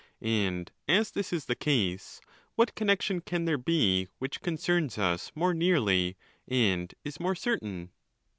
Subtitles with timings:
[0.23, 2.21] And as this is the case,
[2.55, 7.91] what connexion can there be which concerns us more nearly, and is more certain